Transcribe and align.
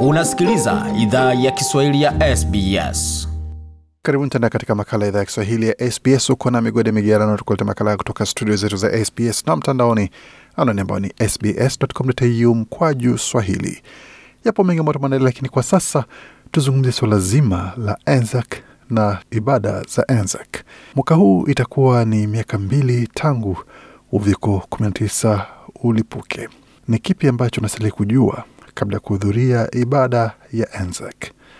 Unasikiliza 0.00 0.86
idhaa 0.98 1.34
ya 1.34 1.50
Kiswahili 1.50 2.02
ya 2.02 2.36
SBS. 2.36 3.28
Karibuni 4.02 4.30
tena 4.30 4.48
katika 4.50 4.74
makala 4.74 5.04
ya 5.04 5.08
idhaa 5.08 5.18
ya 5.18 5.24
Kiswahili 5.24 5.68
ya 5.68 5.90
SBS. 5.90 6.30
Uko 6.30 6.50
na 6.50 6.60
migode 6.60 6.92
migerano, 6.92 7.36
tukulete 7.36 7.64
makala 7.64 7.96
kutoka 7.96 8.26
studio 8.26 8.56
zetu 8.56 8.76
za 8.76 9.04
SBS 9.04 9.46
na 9.46 9.56
mtandaoni, 9.56 10.10
anwani 10.56 10.80
ambao 10.80 10.98
ni 11.00 11.12
sbs.com.au 11.28 12.54
mkwaju 12.54 13.18
swahili. 13.18 13.82
Yapo 14.44 14.64
mengi 14.64 14.80
ambayo 14.80 14.92
tumeandalia, 14.94 15.24
lakini 15.24 15.48
kwa 15.48 15.62
sasa 15.62 16.04
tuzungumzie 16.50 16.92
suala 16.92 17.18
zima 17.18 17.72
la 17.76 17.98
Anzac 18.06 18.54
na 18.90 19.18
ibada 19.30 19.82
za 19.82 20.08
Anzac. 20.08 20.48
Mwaka 20.94 21.14
huu 21.14 21.46
itakuwa 21.46 22.04
ni 22.04 22.26
miaka 22.26 22.58
mbili 22.58 23.06
tangu 23.14 23.56
uviko 24.12 24.62
19 24.70 25.40
ulipuke. 25.82 26.48
Ni 26.88 26.98
kipi 26.98 27.28
ambacho 27.28 27.60
unastahili 27.60 27.90
kujua 27.90 28.44
kabla 28.78 28.96
ya 28.96 29.00
kuhudhuria 29.00 29.68
ibada 29.72 30.32
ya 30.52 30.72
Anzac? 30.72 31.14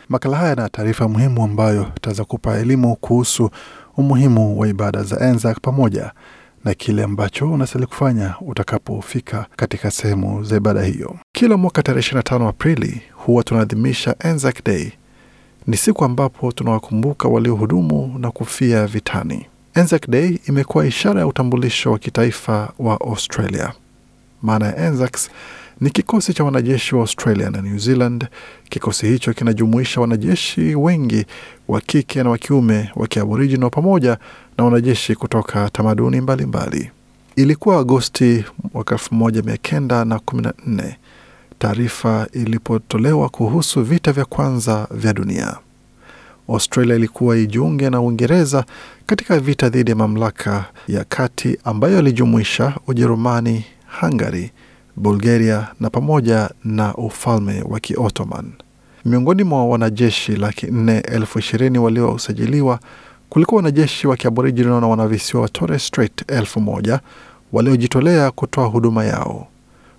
Makala 0.08 0.36
haya 0.36 0.54
na 0.54 0.68
taarifa 0.68 1.08
muhimu 1.08 1.42
ambayo 1.44 1.86
itaweza 1.96 2.24
kupa 2.24 2.58
elimu 2.58 2.96
kuhusu 2.96 3.50
umuhimu 3.96 4.58
wa 4.60 4.68
ibada 4.68 5.02
za 5.02 5.20
Anzac 5.20 5.60
pamoja 5.60 6.12
na 6.64 6.74
kile 6.74 7.02
ambacho 7.02 7.52
unastahili 7.52 7.86
kufanya 7.86 8.34
utakapofika 8.40 9.46
katika 9.56 9.90
sehemu 9.90 10.44
za 10.44 10.56
ibada 10.56 10.82
hiyo. 10.82 11.16
Kila 11.32 11.56
mwaka 11.56 11.82
tarehe 11.82 12.14
25 12.14 12.48
Aprili 12.48 13.02
huwa 13.12 13.42
tunaadhimisha 13.42 14.20
Anzac 14.20 14.64
Day. 14.64 14.92
Ni 15.66 15.76
siku 15.76 16.04
ambapo 16.04 16.52
tunawakumbuka 16.52 17.28
waliohudumu 17.28 18.18
na 18.18 18.30
kufia 18.30 18.86
vitani. 18.86 19.46
Anzac 19.74 20.08
Day 20.10 20.38
imekuwa 20.48 20.86
ishara 20.86 21.20
ya 21.20 21.26
utambulisho 21.26 21.92
wa 21.92 21.98
kitaifa 21.98 22.72
wa 22.78 23.00
Australia. 23.00 23.72
Maana 24.42 24.66
ya 24.66 24.76
Anzacs 24.88 25.30
ni 25.80 25.90
kikosi 25.90 26.34
cha 26.34 26.44
wanajeshi 26.44 26.94
wa 26.94 27.00
Australia 27.00 27.50
na 27.50 27.62
New 27.62 27.78
Zealand. 27.78 28.26
Kikosi 28.68 29.06
hicho 29.06 29.32
kinajumuisha 29.34 30.00
wanajeshi 30.00 30.74
wengi 30.74 31.26
wa 31.68 31.80
kike 31.80 32.22
na 32.22 32.30
wa 32.30 32.38
kiume 32.38 32.90
wa 32.96 33.06
kiaboriginal 33.06 33.70
pamoja 33.70 34.18
na 34.58 34.64
wanajeshi 34.64 35.14
kutoka 35.14 35.70
tamaduni 35.70 36.20
mbalimbali 36.20 36.76
mbali. 36.76 36.90
Ilikuwa 37.36 37.78
Agosti 37.78 38.44
mwaka 38.74 38.94
elfu 38.94 39.14
moja 39.14 39.42
mia 39.42 39.56
kenda 39.56 40.04
na 40.04 40.18
kumi 40.18 40.42
na 40.42 40.52
nne 40.66 40.96
taarifa 41.58 42.26
ilipotolewa 42.32 43.28
kuhusu 43.28 43.82
vita 43.82 44.12
vya 44.12 44.24
kwanza 44.24 44.88
vya 44.90 45.12
dunia. 45.12 45.56
Australia 46.48 46.96
ilikuwa 46.96 47.36
ijiunge 47.36 47.90
na 47.90 48.00
Uingereza 48.00 48.64
katika 49.06 49.40
vita 49.40 49.68
dhidi 49.68 49.90
ya 49.90 49.96
mamlaka 49.96 50.64
ya 50.88 51.04
kati 51.04 51.58
ambayo 51.64 51.98
ilijumuisha 51.98 52.72
Ujerumani, 52.86 53.64
Hungary, 54.00 54.50
Bulgaria 54.98 55.68
na 55.80 55.90
pamoja 55.90 56.50
na 56.64 56.94
ufalme 56.94 57.62
wa 57.62 57.80
Kiottoman. 57.80 58.52
Miongoni 59.04 59.42
mwa 59.44 59.66
wanajeshi 59.66 60.36
laki 60.36 60.66
nne 60.66 60.98
elfu 60.98 61.38
ishirini 61.38 61.78
waliosajiliwa 61.78 62.78
kulikuwa 63.28 63.56
wanajeshi 63.56 64.06
wa 64.06 64.16
Kiaborijini 64.16 64.68
na 64.68 64.86
wanavisiwa 64.88 65.42
wa 65.42 65.48
Torres 65.48 65.86
Strait 65.86 66.24
elfu 66.30 66.60
moja 66.60 67.00
waliojitolea 67.52 68.30
kutoa 68.30 68.66
huduma 68.66 69.04
yao. 69.04 69.48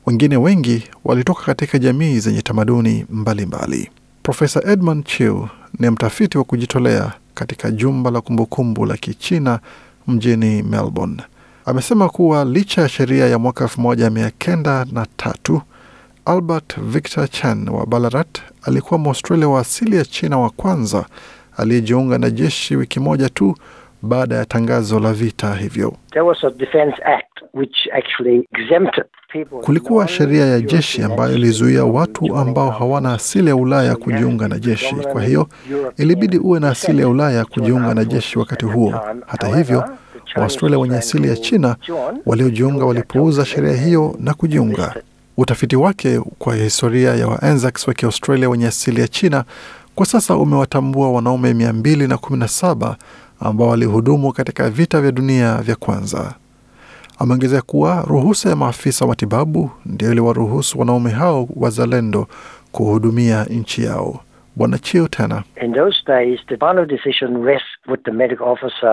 Wengine 0.06 0.38
wengi 0.38 0.84
walitoka 1.06 1.44
katika 1.44 1.80
jamii 1.80 2.20
zenye 2.20 2.42
tamaduni 2.42 3.06
mbalimbali. 3.10 3.90
Profesa 4.24 4.62
Edmund 4.72 5.06
Chiu 5.06 5.48
ni 5.80 5.90
mtafiti 5.90 6.38
wa 6.38 6.44
kujitolea 6.44 7.14
katika 7.34 7.72
jumba 7.72 8.12
la 8.12 8.22
kumbukumbu 8.22 8.86
la 8.86 8.98
Kichina 8.98 9.60
mjini 10.08 10.64
Melbourne. 10.64 11.24
Amesema 11.70 12.10
kuwa 12.10 12.46
licha 12.46 12.82
ya 12.82 12.90
sheria 12.90 13.28
ya 13.28 13.40
mwaka 13.40 13.64
elfu 13.64 13.82
moja 13.82 14.10
mia 14.10 14.32
kenda 14.38 14.86
na 14.92 15.06
tatu 15.18 15.62
Albert 16.26 16.80
Victor 16.82 17.28
Chan 17.30 17.70
wa 17.70 17.86
Ballarat 17.86 18.40
alikuwa 18.64 18.98
Mwaustralia 19.00 19.48
wa 19.48 19.60
asili 19.60 19.96
ya 19.96 20.06
China 20.06 20.40
wa 20.40 20.50
kwanza 20.50 21.06
aliyejiunga 21.58 22.18
na 22.18 22.30
jeshi 22.30 22.76
wiki 22.76 23.00
moja 23.00 23.30
tu 23.30 23.56
baada 24.02 24.36
ya 24.36 24.46
tangazo 24.46 25.00
la 25.00 25.14
vita 25.14 25.56
hivyo. 25.56 25.94
Kulikuwa 29.62 30.08
sheria 30.08 30.46
ya 30.46 30.62
jeshi 30.62 31.04
ambayo 31.04 31.36
ilizuia 31.36 31.86
watu 31.86 32.36
ambao 32.36 32.70
hawana 32.70 33.14
asili 33.14 33.48
ya 33.48 33.56
Ulaya 33.56 33.96
kujiunga 33.96 34.48
na 34.48 34.60
jeshi. 34.60 34.96
Kwa 34.96 35.24
hiyo 35.24 35.48
ilibidi 35.98 36.38
uwe 36.38 36.60
na 36.60 36.70
asili 36.70 37.02
ya 37.02 37.08
Ulaya 37.10 37.46
kujiunga 37.46 37.94
na 37.94 38.06
jeshi 38.06 38.40
wakati 38.40 38.66
huo. 38.66 38.94
Hata 39.28 39.58
hivyo, 39.58 39.90
Waaustralia 40.36 40.80
wenye 40.80 40.98
asili 40.98 41.28
ya 41.28 41.36
China 41.38 41.76
waliojiunga 42.26 42.86
walipuuza 42.86 43.46
sheria 43.46 43.76
hiyo 43.82 44.16
na 44.20 44.34
kujiunga. 44.34 44.96
Utafiti 45.38 45.76
wake 45.76 46.20
kwa 46.20 46.56
historia 46.56 47.16
ya 47.16 47.28
Waanzacs 47.28 47.88
wa 47.88 47.94
Kiaustralia 47.94 48.50
wenye 48.50 48.68
asili 48.68 49.02
ya 49.02 49.08
China 49.08 49.44
kwa 49.96 50.06
sasa 50.06 50.36
umewatambua 50.38 51.12
wanaume 51.12 51.54
mia 51.54 51.74
mbili 51.74 52.08
na 52.08 52.18
kumi 52.18 52.40
na 52.40 52.48
saba 52.48 52.98
ambao 53.40 53.68
walihudumu 53.68 54.34
katika 54.34 54.70
vita 54.70 55.02
vya 55.02 55.12
dunia 55.12 55.58
vya 55.58 55.76
kwanza. 55.76 56.34
Ameongezea 57.20 57.62
kuwa 57.62 58.02
ruhusa 58.02 58.50
ya 58.50 58.56
maafisa 58.56 59.06
wa 59.06 59.10
matibabu 59.10 59.72
ndio 59.86 60.12
iliwaruhusu 60.12 60.80
wanaume 60.80 61.12
hao 61.12 61.50
wazalendo 61.56 62.28
kuhudumia 62.72 63.44
nchi 63.44 63.84
yao. 63.84 64.20
Bwana 64.60 64.78
Chiu 64.78 65.08
tena, 65.08 65.44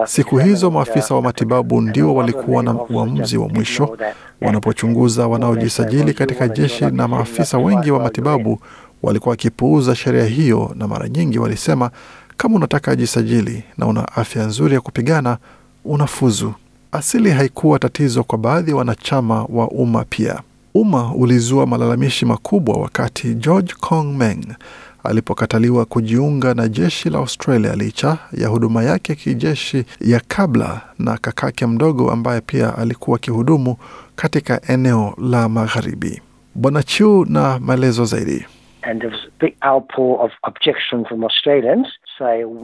siku 0.04 0.38
hizo 0.38 0.70
maafisa 0.70 1.14
wa 1.14 1.22
matibabu 1.22 1.80
ndio 1.80 2.14
walikuwa 2.14 2.62
na 2.62 2.74
uamuzi 2.74 3.36
wa 3.36 3.48
mwisho 3.48 3.98
wanapochunguza 4.40 5.26
wanaojisajili 5.28 6.14
katika 6.14 6.48
jeshi, 6.48 6.84
na 6.84 7.08
maafisa 7.08 7.58
wengi 7.58 7.90
wa 7.90 8.00
matibabu 8.00 8.58
walikuwa 9.02 9.30
wakipuuza 9.30 9.94
sheria 9.94 10.24
hiyo, 10.24 10.72
na 10.74 10.88
mara 10.88 11.08
nyingi 11.08 11.38
walisema 11.38 11.90
kama 12.36 12.56
unataka 12.56 12.96
jisajili 12.96 13.64
na 13.78 13.86
una 13.86 14.08
afya 14.16 14.44
nzuri 14.46 14.74
ya 14.74 14.80
kupigana, 14.80 15.38
unafuzu. 15.84 16.52
Asili 16.92 17.30
haikuwa 17.30 17.78
tatizo 17.78 18.24
kwa 18.24 18.38
baadhi 18.38 18.70
ya 18.70 18.76
wanachama 18.76 19.44
wa 19.48 19.68
umma. 19.68 20.04
Pia 20.04 20.40
umma 20.74 21.14
ulizua 21.14 21.66
malalamishi 21.66 22.26
makubwa 22.26 22.76
wakati 22.76 23.34
George 23.34 23.74
Kong 23.80 24.04
Meng 24.16 24.44
alipokataliwa 25.08 25.84
kujiunga 25.84 26.54
na 26.54 26.68
jeshi 26.68 27.10
la 27.10 27.18
Australia 27.18 27.74
licha 27.76 28.18
ya 28.32 28.48
huduma 28.48 28.82
yake 28.82 29.14
kijeshi 29.14 29.84
ya 30.00 30.20
kabla 30.28 30.80
na 30.98 31.16
kakake 31.18 31.66
mdogo 31.66 32.10
ambaye 32.10 32.40
pia 32.40 32.78
alikuwa 32.78 33.16
akihudumu 33.16 33.76
katika 34.16 34.60
eneo 34.68 35.14
la 35.30 35.48
magharibi. 35.48 36.22
Bwana 36.54 36.82
Chiu 36.82 37.24
na 37.24 37.58
maelezo 37.58 38.04
zaidi. 38.04 38.46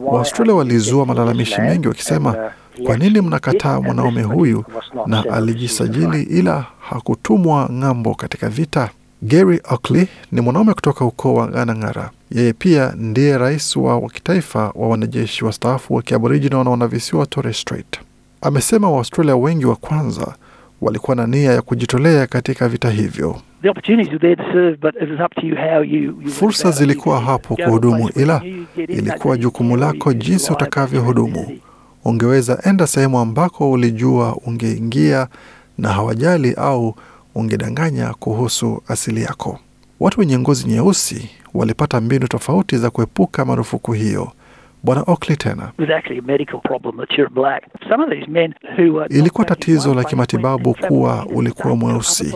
Waaustralia 0.03 0.55
walizua 0.55 1.05
malalamishi 1.05 1.61
mengi 1.61 1.87
wakisema, 1.87 2.51
kwa 2.85 2.97
nini 2.97 3.21
mnakataa 3.21 3.81
mwanaume 3.81 4.21
huyu 4.23 4.63
na 5.05 5.23
alijisajili 5.33 6.23
ila 6.23 6.65
hakutumwa 6.79 7.69
ng'ambo 7.71 8.15
katika 8.15 8.49
vita? 8.49 8.89
Gary 9.25 9.61
Oakley 9.71 10.07
ni 10.31 10.41
mwanaume 10.41 10.73
kutoka 10.73 11.05
ukoo 11.05 11.33
wa 11.33 11.47
Ganangara. 11.47 12.09
Yeye 12.31 12.53
pia 12.53 12.93
ndiye 12.97 13.37
rais 13.37 13.75
wa 13.75 14.09
kitaifa 14.09 14.71
wa 14.75 14.87
wanajeshi 14.89 15.45
wastaafu 15.45 15.93
wa 15.93 16.01
kiaboriginal 16.01 16.63
na 16.63 16.69
wanavisiwa 16.69 17.25
Torres 17.25 17.61
Strait. 17.61 17.99
Amesema 18.41 18.89
Waaustralia 18.91 19.35
wengi 19.35 19.65
wa 19.65 19.75
kwanza 19.75 20.35
walikuwa 20.81 21.15
na 21.15 21.27
nia 21.27 21.51
ya 21.53 21.61
kujitolea 21.61 22.27
katika 22.27 22.69
vita 22.69 22.89
hivyo. 22.89 23.35
Fursa 26.29 26.71
zilikuwa 26.71 27.19
hapo 27.21 27.55
kuhudumu, 27.55 28.09
ila 28.15 28.41
ilikuwa 28.87 29.37
jukumu 29.37 29.77
lako 29.77 30.13
jinsi 30.13 30.53
utakavyohudumu. 30.53 31.59
Ungeweza 32.05 32.59
enda 32.65 32.87
sehemu 32.87 33.19
ambako 33.19 33.71
ulijua 33.71 34.35
ungeingia 34.45 35.27
na 35.77 35.89
hawajali, 35.89 36.53
au 36.53 36.95
ungedanganya 37.35 38.13
kuhusu 38.13 38.83
asili 38.87 39.21
yako. 39.21 39.59
Watu 39.99 40.19
wenye 40.19 40.39
ngozi 40.39 40.67
nyeusi 40.67 41.29
walipata 41.53 42.01
mbinu 42.01 42.27
tofauti 42.27 42.77
za 42.77 42.89
kuepuka 42.89 43.45
marufuku 43.45 43.93
hiyo. 43.93 44.31
Bwana 44.83 45.03
Oakley 45.07 45.37
tena, 45.37 45.71
ilikuwa 49.09 49.45
tatizo 49.45 49.93
la 49.93 50.03
kimatibabu 50.03 50.73
kuwa 50.87 51.25
ulikuwa 51.25 51.75
mweusi. 51.75 52.35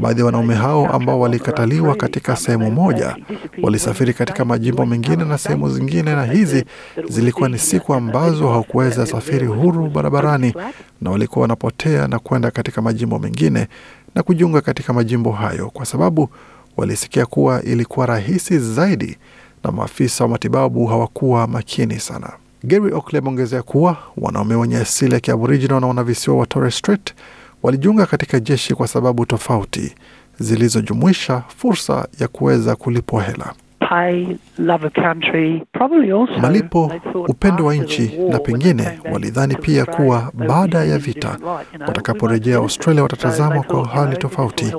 Baadhi 0.00 0.20
ya 0.20 0.26
wanaume 0.26 0.54
hao 0.54 0.86
ambao 0.86 1.20
walikataliwa 1.20 1.94
katika 1.94 2.36
sehemu 2.36 2.70
moja 2.70 3.16
walisafiri 3.62 4.12
katika 4.14 4.44
majimbo 4.44 4.86
mengine 4.86 5.24
na 5.24 5.38
sehemu 5.38 5.68
zingine, 5.70 6.14
na 6.14 6.24
hizi 6.24 6.64
zilikuwa 7.08 7.48
ni 7.48 7.58
siku 7.58 7.94
ambazo 7.94 8.48
hawakuweza 8.48 9.06
safiri 9.06 9.46
huru 9.46 9.88
barabarani, 9.90 10.54
na 11.00 11.10
walikuwa 11.10 11.42
wanapotea 11.42 12.08
na 12.08 12.18
kwenda 12.18 12.50
katika 12.50 12.82
majimbo 12.82 13.18
mengine 13.18 13.66
na 14.14 14.22
kujiunga 14.22 14.60
katika 14.60 14.92
majimbo 14.92 15.32
hayo 15.32 15.70
kwa 15.70 15.86
sababu 15.86 16.28
walisikia 16.76 17.26
kuwa 17.26 17.62
ilikuwa 17.62 18.06
rahisi 18.06 18.58
zaidi 18.58 19.16
na 19.64 19.72
maafisa 19.72 20.24
wa 20.24 20.30
matibabu 20.30 20.86
hawakuwa 20.86 21.46
makini 21.46 22.00
sana. 22.00 22.32
Gary 22.64 22.92
Oakley 22.92 23.18
ameongezea 23.18 23.62
kuwa 23.62 23.96
wanaume 24.16 24.54
wenye 24.54 24.76
asili 24.76 25.14
ya 25.14 25.20
kiaboriginal 25.20 25.80
na 25.80 25.86
wanavisiwa 25.86 26.36
wa 26.36 26.46
Torres 26.46 26.78
Strait 26.78 27.14
walijiunga 27.62 28.06
katika 28.06 28.40
jeshi 28.40 28.74
kwa 28.74 28.88
sababu 28.88 29.26
tofauti 29.26 29.94
zilizojumuisha 30.40 31.42
fursa 31.56 32.08
ya 32.20 32.28
kuweza 32.28 32.76
kulipwa 32.76 33.22
hela. 33.22 33.52
Malipo, 36.40 36.92
upendo 37.28 37.64
wa 37.64 37.74
nchi, 37.74 38.18
na 38.28 38.38
pengine 38.38 39.00
walidhani 39.12 39.54
pia 39.56 39.84
kuwa 39.86 40.32
baada 40.34 40.84
ya 40.84 40.98
vita 40.98 41.38
watakaporejea 41.86 42.56
Australia 42.56 43.02
watatazamwa 43.02 43.62
kwa 43.64 43.86
hali 43.88 44.16
tofauti. 44.16 44.72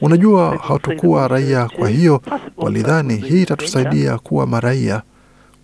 Unajua, 0.00 0.56
hatukuwa 0.56 1.28
raia, 1.28 1.68
kwa 1.76 1.88
hiyo 1.88 2.20
walidhani 2.56 3.16
hii 3.16 3.42
itatusaidia 3.42 4.18
kuwa 4.18 4.46
maraia. 4.46 5.02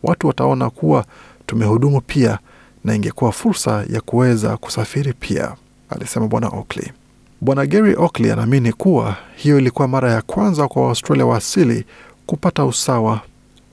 Watu 0.03 0.26
wataona 0.26 0.71
kuwa 0.71 1.05
tumehudumu 1.47 2.00
pia, 2.00 2.38
na 2.85 2.94
ingekuwa 2.94 3.33
fursa 3.33 3.85
ya 3.91 4.00
kuweza 4.00 4.56
kusafiri 4.56 5.12
pia, 5.12 5.55
alisema 5.91 6.26
Bwana 6.29 6.49
Oakley. 6.49 6.93
Bwana 7.41 7.67
Gary 7.67 7.94
Oakley 7.97 8.33
anaamini 8.33 8.73
kuwa 8.73 9.17
hiyo 9.37 9.59
ilikuwa 9.59 9.88
mara 9.88 10.12
ya 10.12 10.23
kwanza 10.23 10.69
kwa 10.69 10.83
Waustralia 10.83 11.26
wa 11.26 11.37
asili 11.37 11.85
kupata 12.31 12.65
usawa. 12.65 13.21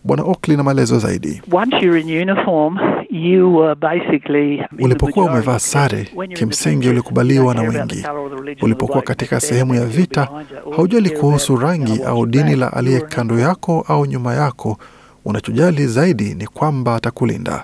Bwana 0.03 0.23
Oakley 0.23 0.57
na 0.57 0.63
maelezo 0.63 0.99
zaidi. 0.99 1.41
Ulipokuwa 4.79 5.25
umevaa 5.25 5.59
sare, 5.59 6.07
kimsingi 6.33 6.89
ulikubaliwa 6.89 7.53
na 7.53 7.61
wengi. 7.61 8.05
Ulipokuwa 8.61 9.01
katika 9.01 9.39
sehemu 9.39 9.75
ya 9.75 9.85
vita, 9.85 10.29
haujali 10.75 11.09
kuhusu 11.09 11.55
rangi 11.57 12.01
au 12.03 12.25
dini 12.25 12.55
la 12.55 12.73
aliye 12.73 13.01
kando 13.01 13.39
yako 13.39 13.85
au 13.87 14.05
nyuma 14.05 14.33
yako. 14.33 14.77
Unachojali 15.25 15.87
zaidi 15.87 16.35
ni 16.35 16.47
kwamba 16.47 16.95
atakulinda. 16.95 17.63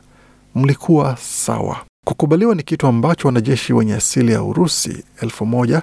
Mlikuwa 0.55 1.15
sawa. 1.17 1.77
Kukubaliwa 2.05 2.55
ni 2.55 2.63
kitu 2.63 2.87
ambacho 2.87 3.27
wanajeshi 3.27 3.73
wenye 3.73 3.93
asili 3.93 4.31
ya 4.31 4.43
Urusi 4.43 5.03
elfu 5.21 5.45
moja 5.45 5.81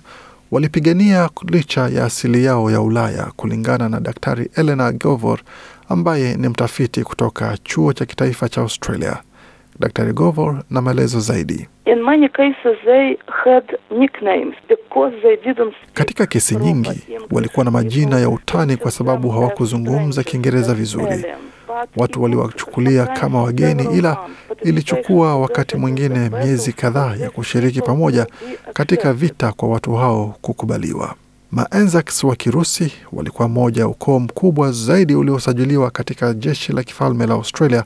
walipigania 0.50 1.30
licha 1.48 1.88
ya 1.88 2.04
asili 2.04 2.44
yao 2.44 2.70
ya 2.70 2.80
Ulaya, 2.80 3.32
kulingana 3.36 3.88
na 3.88 4.00
Daktari 4.00 4.50
Elena 4.56 4.92
Govor 4.92 5.38
ambaye 5.88 6.34
ni 6.36 6.48
mtafiti 6.48 7.02
kutoka 7.04 7.58
chuo 7.64 7.92
cha 7.92 8.06
kitaifa 8.06 8.48
cha 8.48 8.60
Australia. 8.60 9.16
Daktari 9.78 10.12
Govor 10.12 10.62
na 10.70 10.80
maelezo 10.82 11.20
zaidi. 11.20 11.68
In 11.86 12.02
many 12.02 12.28
cases 12.28 12.76
they 12.84 13.16
had 13.44 13.64
nicknames 13.90 14.54
because 14.68 15.16
they 15.22 15.36
didn't 15.36 15.74
Katika 15.94 16.26
kesi 16.26 16.56
nyingi 16.56 17.02
walikuwa 17.30 17.64
na 17.64 17.70
majina 17.70 18.18
ya 18.20 18.28
utani 18.28 18.76
kwa 18.76 18.90
sababu 18.90 19.30
hawakuzungumza 19.30 20.22
Kiingereza 20.22 20.74
vizuri. 20.74 21.24
Watu 21.96 22.22
waliwachukulia 22.22 23.06
kama 23.06 23.42
wageni, 23.42 23.98
ila 23.98 24.16
ilichukua 24.62 25.36
wakati 25.38 25.76
mwingine 25.76 26.28
miezi 26.30 26.72
kadhaa 26.72 27.16
ya 27.16 27.30
kushiriki 27.30 27.80
pamoja 27.82 28.26
katika 28.72 29.12
vita 29.12 29.52
kwa 29.52 29.68
watu 29.68 29.94
hao 29.94 30.34
kukubaliwa. 30.42 31.14
Maenzaks 31.52 32.24
wa 32.24 32.36
Kirusi 32.36 32.92
walikuwa 33.12 33.48
moja 33.48 33.86
ukoo 33.88 34.18
mkubwa 34.20 34.72
zaidi 34.72 35.14
uliosajiliwa 35.14 35.90
katika 35.90 36.34
jeshi 36.34 36.72
la 36.72 36.82
kifalme 36.82 37.26
la 37.26 37.34
Australia 37.34 37.84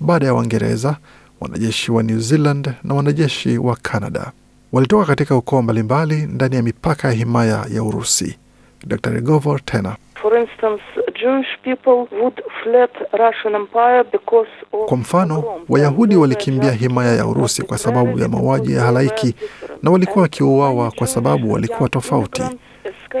baada 0.00 0.26
ya 0.26 0.34
Waingereza, 0.34 0.96
wanajeshi 1.40 1.92
wa 1.92 2.02
New 2.02 2.18
Zealand 2.20 2.72
na 2.84 2.94
wanajeshi 2.94 3.58
wa 3.58 3.76
Canada. 3.76 4.32
Walitoka 4.72 5.04
katika 5.04 5.36
ukoo 5.36 5.62
mbalimbali 5.62 6.16
ndani 6.26 6.56
ya 6.56 6.62
mipaka 6.62 7.08
ya 7.08 7.14
himaya 7.14 7.66
ya 7.74 7.82
Urusi. 7.82 8.38
Dr. 8.86 9.20
Govor 9.20 9.64
tena 9.64 9.96
For 10.22 10.38
instance, 10.38 10.82
Jewish 11.22 11.46
people 11.62 12.08
would 12.20 12.42
fled 12.62 12.90
Russian 13.12 13.54
Empire 13.54 14.04
because 14.12 14.50
of 14.72 14.88
Kwa 14.88 14.96
mfano. 14.96 15.44
Wayahudi 15.68 16.16
walikimbia 16.16 16.70
himaya 16.72 17.12
ya 17.16 17.26
Urusi 17.26 17.62
kwa 17.62 17.78
sababu 17.78 18.18
ya 18.18 18.28
mauaji 18.28 18.72
ya 18.72 18.82
halaiki 18.82 19.34
na 19.82 19.90
walikuwa 19.90 20.22
wakiuawa 20.22 20.90
kwa 20.90 21.06
sababu 21.06 21.52
walikuwa 21.52 21.88
tofauti. 21.88 22.42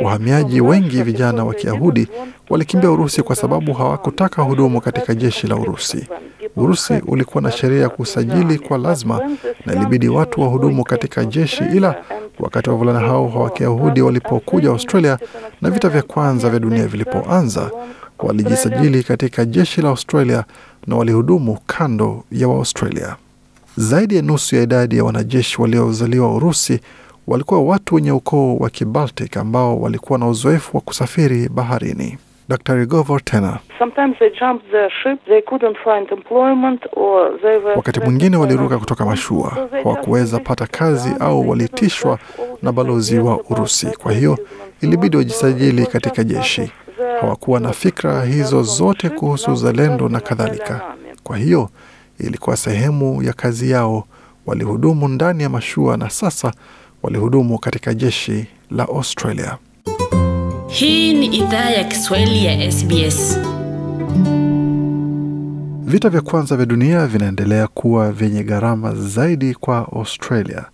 Wahamiaji 0.02 0.60
wengi 0.60 1.02
vijana 1.02 1.44
wa 1.44 1.54
Kiyahudi 1.54 2.08
walikimbia 2.50 2.90
Urusi 2.90 3.22
kwa 3.22 3.36
sababu 3.36 3.72
hawakutaka 3.72 4.42
hudumu 4.42 4.80
katika 4.80 5.14
jeshi 5.14 5.46
la 5.46 5.56
Urusi. 5.56 6.08
Urusi 6.56 6.94
ulikuwa 7.06 7.42
na 7.42 7.50
sheria 7.50 7.80
ya 7.82 7.88
kusajili 7.88 8.58
kwa 8.58 8.78
lazima 8.78 9.30
na 9.66 9.72
ilibidi 9.74 10.08
watu 10.08 10.40
wahudumu 10.40 10.84
katika 10.84 11.24
jeshi, 11.24 11.64
ila 11.76 12.04
wakati 12.40 12.70
wavulana 12.70 13.00
hao 13.00 13.28
wa 13.28 13.50
Kiyahudi 13.50 14.00
walipokuja 14.02 14.68
Australia 14.70 15.18
na 15.60 15.70
vita 15.70 15.88
vya 15.88 16.02
kwanza 16.02 16.50
vya 16.50 16.60
dunia 16.60 16.86
vilipoanza, 16.86 17.70
walijisajili 18.18 19.02
katika 19.02 19.44
jeshi 19.44 19.82
la 19.82 19.88
Australia 19.88 20.44
na 20.86 20.96
walihudumu 20.96 21.58
kando 21.66 22.24
ya 22.32 22.48
Waaustralia. 22.48 23.16
Zaidi 23.76 24.16
ya 24.16 24.22
nusu 24.22 24.56
ya 24.56 24.62
idadi 24.62 24.96
ya 24.96 25.04
wanajeshi 25.04 25.62
waliozaliwa 25.62 26.34
Urusi 26.34 26.80
walikuwa 27.26 27.62
watu 27.62 27.94
wenye 27.94 28.12
ukoo 28.12 28.56
wa 28.56 28.70
Kibaltic 28.70 29.36
ambao 29.36 29.80
walikuwa 29.80 30.18
na 30.18 30.28
uzoefu 30.28 30.76
wa 30.76 30.80
kusafiri 30.80 31.48
baharini. 31.48 32.18
Dr. 32.48 32.86
Govor 32.86 33.24
tena 33.24 33.58
Sometimes 33.78 34.18
they 34.18 34.30
jumped 34.40 34.70
their 34.70 34.90
ship, 35.02 35.18
they 35.26 35.42
couldn't 35.42 35.76
find 35.84 36.08
employment 36.12 36.82
or 36.92 37.38
they 37.42 37.56
were 37.58 37.74
Wakati 37.76 38.00
mwingine 38.00 38.36
waliruka 38.36 38.78
kutoka 38.78 39.04
mashua, 39.06 39.68
hawakuweza 39.84 40.38
pata 40.38 40.66
kazi 40.66 41.10
au 41.20 41.48
walitishwa 41.50 42.18
na 42.62 42.72
balozi 42.72 43.18
wa 43.18 43.40
Urusi. 43.50 43.86
Kwa 43.86 44.12
hiyo 44.12 44.38
ilibidi 44.80 45.16
wajisajili 45.16 45.86
katika 45.86 46.24
jeshi. 46.24 46.72
Hawakuwa 47.20 47.60
na 47.60 47.72
fikra 47.72 48.24
hizo 48.24 48.62
zote 48.62 49.08
kuhusu 49.10 49.52
uzalendo 49.52 50.08
na 50.08 50.20
kadhalika. 50.20 50.80
Kwa 51.22 51.36
hiyo 51.36 51.68
ilikuwa 52.20 52.56
sehemu 52.56 53.22
ya 53.22 53.32
kazi 53.32 53.70
yao. 53.70 54.04
Walihudumu 54.46 55.08
ndani 55.08 55.42
ya 55.42 55.48
mashua 55.48 55.96
na 55.96 56.10
sasa 56.10 56.52
walihudumu 57.02 57.58
katika 57.58 57.94
jeshi 57.94 58.46
la 58.70 58.82
Australia. 58.84 59.56
Hii 60.72 61.14
ni 61.14 61.26
idhaa 61.26 61.70
ya 61.70 61.84
Kiswahili 61.84 62.44
ya 62.44 62.72
SBS. 62.72 63.38
Vita 65.84 66.08
vya 66.08 66.20
kwanza 66.20 66.56
vya 66.56 66.66
dunia 66.66 67.06
vinaendelea 67.06 67.66
kuwa 67.66 68.12
vyenye 68.12 68.42
gharama 68.44 68.94
zaidi 68.94 69.54
kwa 69.54 69.76
Australia 69.78 70.64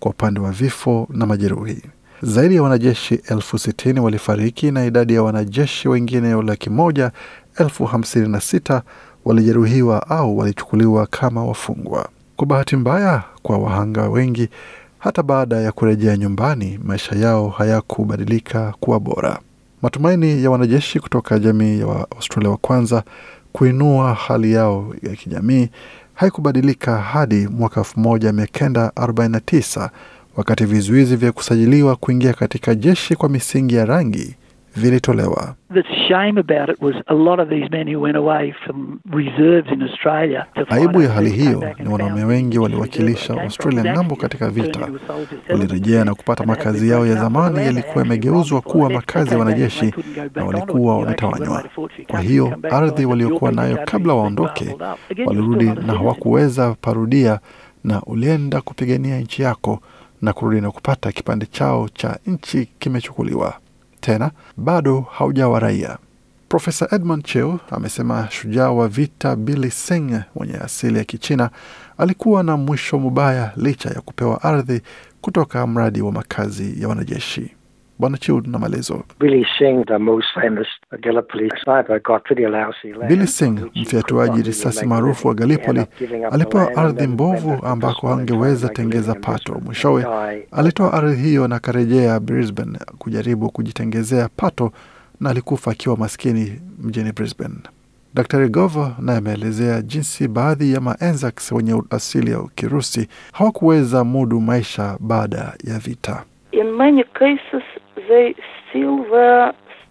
kwa 0.00 0.10
upande 0.10 0.40
wa 0.40 0.52
vifo 0.52 1.08
na 1.10 1.26
majeruhi. 1.26 1.82
Zaidi 2.22 2.54
ya 2.54 2.62
wanajeshi 2.62 3.14
elfu 3.14 3.58
sitini 3.58 4.00
walifariki 4.00 4.70
na 4.70 4.84
idadi 4.84 5.14
ya 5.14 5.22
wanajeshi 5.22 5.88
wengine 5.88 6.42
laki 6.42 6.70
moja 6.70 7.10
elfu 7.58 7.84
hamsini 7.84 8.28
na 8.28 8.40
sita 8.40 8.82
walijeruhiwa 9.24 10.08
au 10.10 10.38
walichukuliwa 10.38 11.06
kama 11.06 11.44
wafungwa. 11.44 12.08
Kwa 12.36 12.46
bahati 12.46 12.76
mbaya 12.76 13.22
kwa 13.42 13.58
wahanga 13.58 14.08
wengi, 14.08 14.48
hata 14.98 15.22
baada 15.22 15.56
ya 15.56 15.72
kurejea 15.72 16.16
nyumbani, 16.16 16.78
maisha 16.84 17.14
yao 17.16 17.48
hayakubadilika 17.48 18.74
kuwa 18.80 19.00
bora. 19.00 19.38
Matumaini 19.82 20.44
ya 20.44 20.50
wanajeshi 20.50 21.00
kutoka 21.00 21.38
jamii 21.38 21.80
ya 21.80 21.86
Waaustralia 21.86 22.50
wa 22.50 22.56
kwanza 22.56 23.02
kuinua 23.52 24.14
hali 24.14 24.52
yao 24.52 24.94
ya 25.02 25.16
kijamii 25.16 25.68
haikubadilika 26.14 26.98
hadi 26.98 27.48
mwaka 27.48 27.80
1949 27.80 29.90
wakati 30.36 30.64
vizuizi 30.64 31.16
vya 31.16 31.32
kusajiliwa 31.32 31.96
kuingia 31.96 32.32
katika 32.32 32.74
jeshi 32.74 33.16
kwa 33.16 33.28
misingi 33.28 33.74
ya 33.74 33.84
rangi 33.84 34.34
vilitolewa. 34.76 35.54
The 35.74 35.82
shame 36.08 36.40
about 36.40 36.68
it 36.70 36.82
was 36.82 36.94
a 37.06 37.14
lot 37.14 37.42
of 37.42 37.48
these 37.48 37.68
men 37.70 37.94
who 37.94 38.00
went 38.00 38.16
away 38.16 38.54
from 38.64 39.00
reserves 39.10 39.68
in 39.72 39.82
Australia 39.82 40.46
to 40.54 40.66
fight 40.66 40.72
Aibu 40.82 41.02
ya 41.02 41.08
hali 41.10 41.30
hiyo 41.30 41.74
ni 41.78 41.88
wanaume 41.88 42.24
wengi 42.24 42.58
waliwakilisha 42.58 43.42
Australia 43.42 43.84
ng'ambo 43.94 44.16
katika 44.16 44.50
vita, 44.50 44.88
walirejea 45.50 46.04
na 46.04 46.14
kupata 46.14 46.44
makazi 46.46 46.88
yao 46.90 47.06
ya 47.06 47.14
zamani 47.14 47.58
yalikuwa 47.58 48.04
yamegeuzwa 48.04 48.60
kuwa 48.60 48.90
makazi 48.90 49.30
ya 49.30 49.38
wanajeshi 49.38 49.94
na 50.34 50.44
walikuwa 50.44 50.98
wametawanywa. 50.98 51.64
Kwa 52.10 52.20
hiyo 52.20 52.56
ardhi 52.70 53.04
waliokuwa 53.04 53.52
nayo 53.52 53.78
kabla 53.84 54.14
waondoke 54.14 54.76
walirudi 55.26 55.64
na 55.64 55.92
hawakuweza 55.94 56.76
parudia, 56.80 57.40
na 57.84 58.02
ulienda 58.02 58.60
kupigania 58.60 59.20
nchi 59.20 59.42
yako 59.42 59.80
na 60.22 60.32
kurudi 60.32 60.60
na 60.60 60.70
kupata 60.70 61.12
kipande 61.12 61.46
chao 61.46 61.88
cha 61.88 62.18
nchi 62.26 62.68
kimechukuliwa 62.78 63.54
tena, 64.08 64.30
bado 64.56 65.00
haujawa 65.00 65.60
raia. 65.60 65.98
Profesa 66.48 66.88
Edmund 66.92 67.24
Chiu 67.24 67.58
amesema 67.70 68.28
shujaa 68.30 68.70
wa 68.70 68.88
vita 68.88 69.36
Billy 69.36 69.70
Singh 69.70 70.14
mwenye 70.34 70.54
asili 70.54 70.98
ya 70.98 71.04
Kichina 71.04 71.50
alikuwa 71.98 72.42
na 72.42 72.56
mwisho 72.56 72.98
mbaya 72.98 73.52
licha 73.56 73.88
ya 73.88 74.00
kupewa 74.00 74.42
ardhi 74.42 74.80
kutoka 75.20 75.66
mradi 75.66 76.02
wa 76.02 76.12
makazi 76.12 76.82
ya 76.82 76.88
wanajeshi. 76.88 77.50
Bwana 77.98 78.18
Chiu 78.18 78.42
na 78.46 78.58
maelezo. 78.58 79.02
Billy 79.20 79.46
Singh, 79.58 79.84
the 79.86 79.98
most 79.98 80.26
famous 80.34 80.66
Gallipoli 81.00 81.48
sniper, 81.64 82.00
got 82.00 82.24
pretty 82.24 82.46
lousy 82.46 82.92
land. 82.92 83.08
Billy 83.08 83.26
Singh, 83.26 83.60
which 83.62 83.74
he 83.74 83.80
mfyatuaji 83.82 84.42
risasi 84.42 84.86
maarufu 84.86 85.28
wa 85.28 85.34
galipoli 85.34 85.84
Gallipoli, 86.00 86.24
alipewa 86.24 86.76
ardhi 86.76 87.06
mbovu 87.06 87.66
ambako 87.66 88.08
hangeweza 88.08 88.68
tengeza 88.68 89.14
pato. 89.14 89.60
Mwishowe 89.64 90.06
alitoa 90.52 90.92
ardhi 90.92 91.22
hiyo 91.22 91.48
na 91.48 91.56
akarejea 91.56 92.20
Brisbane 92.20 92.78
kujaribu 92.98 93.50
kujitengezea 93.50 94.28
pato 94.36 94.72
na 95.20 95.30
alikufa 95.30 95.70
akiwa 95.70 95.96
maskini 95.96 96.60
mjini 96.78 97.12
Brisbane. 97.12 97.54
Daktari 98.14 98.48
Gova 98.48 98.96
naye 98.98 99.18
ameelezea 99.18 99.82
jinsi 99.82 100.28
baadhi 100.28 100.72
ya 100.72 100.80
maenzaks 100.80 101.52
wenye 101.52 101.82
asili 101.90 102.30
ya 102.30 102.42
Kirusi 102.54 103.08
hawakuweza 103.32 104.04
mudu 104.04 104.40
maisha 104.40 104.96
baada 105.00 105.54
ya 105.64 105.78
vita. 105.78 106.24
In 106.52 106.70
many 106.70 107.04
cases 107.04 107.62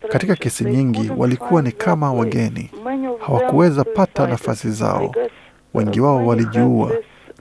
Katika 0.09 0.36
kesi 0.36 0.63
nyingi 0.65 1.12
walikuwa 1.17 1.62
ni 1.62 1.71
kama 1.71 2.13
wageni, 2.13 2.71
hawakuweza 3.19 3.83
pata 3.83 4.27
nafasi 4.27 4.71
zao. 4.71 5.15
Wengi 5.74 6.00
wao 6.00 6.25
walijiua. 6.25 6.91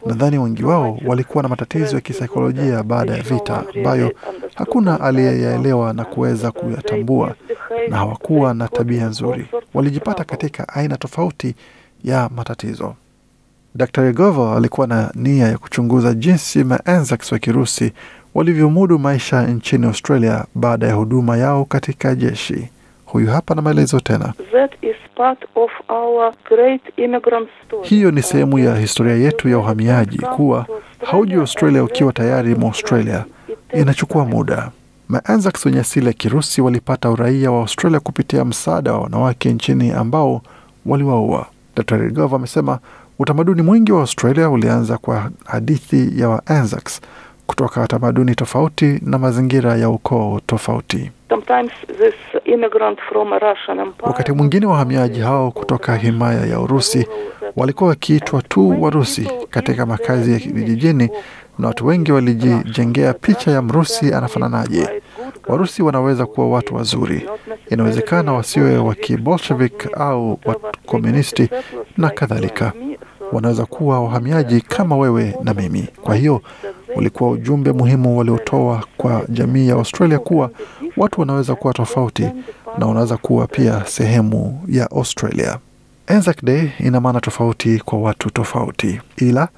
Nadhani 0.07 0.39
wengi 0.39 0.65
wao 0.65 0.99
walikuwa 1.07 1.43
na 1.43 1.49
matatizo 1.49 1.95
ya 1.97 2.01
kisaikolojia 2.01 2.83
baada 2.83 3.13
ya 3.17 3.23
vita 3.23 3.65
ambayo 3.77 4.13
hakuna 4.55 5.01
aliyeyaelewa 5.01 5.93
na 5.93 6.05
kuweza 6.05 6.51
kuyatambua, 6.53 7.35
na 7.89 7.97
hawakuwa 7.97 8.55
na 8.55 8.69
tabia 8.69 9.07
nzuri. 9.07 9.47
Walijipata 9.75 10.25
katika 10.25 10.69
aina 10.69 10.97
tofauti 10.97 11.55
ya 12.05 12.31
matatizo. 12.37 12.95
Dr. 13.75 14.13
Govo 14.13 14.53
alikuwa 14.55 14.87
na 14.87 15.11
nia 15.15 15.47
ya 15.49 15.59
kuchunguza 15.59 16.15
jinsi 16.15 16.65
maanzax 16.65 17.33
wa 17.33 17.39
Kirusi 17.39 17.93
walivyomudu 18.37 18.99
maisha 18.99 19.43
nchini 19.47 19.87
Australia 19.87 20.45
baada 20.55 20.87
ya 20.87 20.95
huduma 20.95 21.37
yao 21.37 21.65
katika 21.65 22.15
jeshi. 22.15 22.69
Huyu 23.07 23.31
hapa 23.31 23.55
na 23.55 23.63
maelezo 23.63 24.01
tena. 24.01 24.33
That 24.53 24.73
is 24.85 24.97
part 25.15 25.45
of 25.55 25.71
our 25.89 26.33
great 26.49 26.83
immigrant 26.97 27.49
story. 27.67 27.89
Hiyo 27.89 28.11
ni 28.11 28.23
sehemu 28.23 28.59
ya 28.59 28.77
historia 28.77 29.15
yetu 29.15 29.49
ya 29.49 29.59
uhamiaji, 29.59 30.19
kuwa 30.19 30.67
hauji 31.05 31.35
Australia 31.35 31.85
ukiwa 31.85 32.13
tayari 32.13 32.55
mwa 32.55 32.69
Australia, 32.69 33.25
inachukua 33.75 34.25
muda. 34.25 34.71
Maanzacs 35.09 35.67
wenye 35.67 35.81
asili 35.81 36.07
ya 36.07 36.13
Kirusi 36.13 36.61
walipata 36.61 37.11
uraia 37.11 37.51
wa 37.51 37.61
Australia 37.61 38.01
kupitia 38.01 38.45
msaada 38.45 38.93
wa 38.93 38.99
wanawake 39.01 39.53
nchini 39.53 39.91
ambao 39.91 40.43
waliwaua. 40.87 41.47
Dr. 41.77 41.97
Rigov 41.99 42.35
amesema 42.35 42.79
utamaduni 43.19 43.63
mwingi 43.63 43.93
wa 43.93 44.01
Australia 44.01 44.51
ulianza 44.51 44.99
kwa 44.99 45.31
hadithi 45.45 46.21
ya 46.21 46.29
Waanzacs 46.29 47.01
kutoka 47.47 47.87
tamaduni 47.87 48.35
tofauti 48.35 49.01
na 49.03 49.19
mazingira 49.19 49.77
ya 49.77 49.91
ukoo 49.91 50.41
tofauti. 50.47 51.11
Sometimes 51.29 51.73
this 51.99 52.15
immigrant 52.45 52.99
from 53.09 53.33
a 53.33 53.39
Russian 53.39 53.79
empire. 53.79 54.07
Wakati 54.09 54.33
mwingine 54.33 54.67
wahamiaji 54.67 55.21
hao 55.21 55.51
kutoka 55.51 55.97
himaya 55.97 56.47
ya 56.47 56.61
Urusi 56.61 57.07
walikuwa 57.57 57.91
wakiitwa 57.91 58.43
tu 58.43 58.83
Warusi 58.83 59.31
katika 59.51 59.87
makazi 59.87 60.33
ya 60.33 60.39
vijijini, 60.39 61.11
na 61.59 61.69
watu 61.69 61.87
wengi 61.87 62.13
walijijengea 62.13 63.13
picha 63.15 63.51
ya 63.51 63.63
Mrusi 63.63 64.15
anafananaje. 64.15 65.03
Warusi 65.49 65.83
wanaweza 65.83 66.27
kuwa 66.27 66.49
watu 66.51 66.75
wazuri, 66.75 67.29
inawezekana 67.71 68.33
wasiwe 68.33 68.79
wa 68.79 68.95
kibolshevik 68.95 69.89
au 69.97 70.39
wakomunisti 70.45 71.49
na 71.97 72.11
kadhalika. 72.11 72.73
Wanaweza 73.33 73.67
kuwa 73.67 74.01
wahamiaji 74.01 74.61
kama 74.61 74.97
wewe 74.97 75.35
na 75.45 75.55
mimi. 75.55 75.89
Kwa 76.03 76.15
hiyo 76.15 76.43
ulikuwa 76.97 77.31
ujumbe 77.31 77.73
muhimu 77.73 78.19
waliotoa 78.19 78.85
kwa 78.97 79.23
jamii 79.29 79.69
ya 79.69 79.75
Australia 79.75 80.19
kuwa 80.19 80.51
watu 80.97 81.21
wanaweza 81.21 81.55
kuwa 81.55 81.73
tofauti 81.75 82.29
na 82.79 82.87
wanaweza 82.87 83.17
kuwa 83.17 83.47
pia 83.47 83.85
sehemu 83.87 84.61
ya 84.69 84.91
Australia. 84.91 85.59
Anzac 86.07 86.45
Day 86.45 86.69
ina 86.79 87.01
maana 87.01 87.21
tofauti 87.21 87.79
kwa 87.85 87.99
watu 87.99 88.31
tofauti, 88.31 89.01
ila 89.17 89.49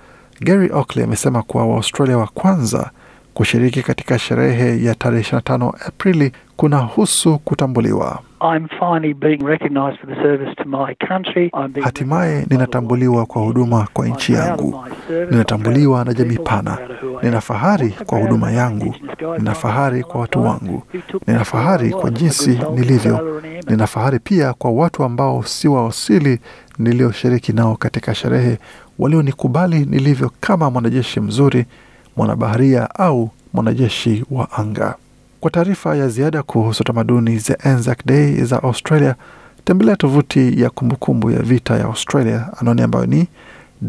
Gary 0.41 0.71
Oakley 0.73 1.05
amesema 1.05 1.43
kuwa 1.43 1.67
Waaustralia 1.67 2.19
wa 2.19 2.27
kwanza 2.27 2.91
kushiriki 3.39 3.83
katika 3.83 4.19
sherehe 4.19 4.85
ya 4.85 4.95
tarehe 4.95 5.23
25 5.37 5.73
Aprili 5.89 6.33
kuna 6.57 6.77
husu 6.79 7.39
kutambuliwa. 7.39 8.19
I'm 8.55 8.69
finally 8.69 9.15
being 9.15 9.39
recognised 9.47 9.99
for 10.01 10.07
the 10.15 10.23
service 10.23 10.55
to 10.55 10.65
my 10.65 10.95
country. 11.09 11.51
I'm 11.55 11.73
being 11.73 11.85
Hatimaye 11.85 12.47
ninatambuliwa 12.51 13.27
kwa 13.27 13.43
huduma 13.43 13.89
kwa 13.93 14.07
nchi 14.09 14.33
yangu. 14.33 14.85
Ninatambuliwa 15.31 16.05
na 16.05 16.15
jamii 16.15 16.39
pana. 16.39 16.79
Nina 17.23 17.41
fahari 17.41 17.95
kwa 18.07 18.19
huduma 18.19 18.53
yangu. 18.53 18.95
Nina 19.39 19.55
fahari 19.55 20.03
kwa 20.03 20.21
watu 20.21 20.43
wangu. 20.45 20.83
Nina 21.27 21.45
fahari 21.45 21.91
kwa 21.91 22.11
jinsi 22.11 22.61
nilivyo. 22.75 23.43
Nina 23.69 23.87
fahari 23.87 24.19
pia 24.19 24.53
kwa 24.53 24.71
watu 24.71 25.05
ambao 25.05 25.43
si 25.43 25.69
wa 25.69 25.89
asili 25.89 26.39
nilioshiriki 26.79 27.53
nao 27.53 27.77
katika 27.77 28.15
sherehe, 28.15 28.59
walionikubali 28.99 29.79
nilivyo 29.87 30.31
kama 30.41 30.71
mwanajeshi 30.71 31.21
mzuri, 31.21 31.67
mwanabaharia 32.19 32.95
au 32.95 33.31
mwanajeshi 33.53 34.25
wa 34.31 34.53
anga. 34.53 34.95
Kwa 35.41 35.51
taarifa 35.51 35.97
ya 35.97 36.09
ziada 36.09 36.43
kuhusu 36.43 36.85
tamaduni 36.85 37.39
za 37.39 37.61
Anzac 37.61 38.07
Day 38.07 38.45
za 38.45 38.63
Australia, 38.63 39.15
tembelea 39.65 39.97
tovuti 39.97 40.63
ya 40.63 40.71
kumbukumbu 40.71 41.31
ya 41.31 41.43
vita 41.43 41.77
ya 41.77 41.85
Australia, 41.85 42.49
anwani 42.61 42.83
ambayo 42.83 43.07
ni 43.07 43.27